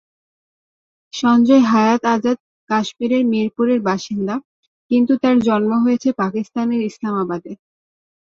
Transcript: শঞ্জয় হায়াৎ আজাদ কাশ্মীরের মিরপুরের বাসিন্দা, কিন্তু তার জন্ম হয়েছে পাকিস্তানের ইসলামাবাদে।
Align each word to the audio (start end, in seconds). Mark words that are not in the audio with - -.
শঞ্জয় 1.13 1.63
হায়াৎ 1.65 2.01
আজাদ 2.13 2.37
কাশ্মীরের 2.69 3.23
মিরপুরের 3.25 3.79
বাসিন্দা, 3.81 4.35
কিন্তু 4.91 5.13
তার 5.23 5.35
জন্ম 5.47 5.71
হয়েছে 5.83 6.09
পাকিস্তানের 6.21 6.81
ইসলামাবাদে। 6.89 7.51